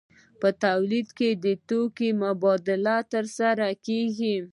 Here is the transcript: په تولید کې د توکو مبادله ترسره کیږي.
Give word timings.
په 0.41 0.49
تولید 0.63 1.07
کې 1.17 1.29
د 1.43 1.45
توکو 1.67 2.07
مبادله 2.23 2.95
ترسره 3.13 3.67
کیږي. 3.85 4.35